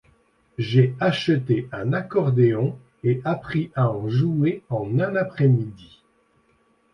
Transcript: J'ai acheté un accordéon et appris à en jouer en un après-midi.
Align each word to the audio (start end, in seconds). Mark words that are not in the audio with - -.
J'ai 0.57 0.95
acheté 0.99 1.69
un 1.71 1.93
accordéon 1.93 2.75
et 3.03 3.21
appris 3.23 3.69
à 3.75 3.91
en 3.91 4.09
jouer 4.09 4.63
en 4.71 4.97
un 4.99 5.15
après-midi. 5.15 6.01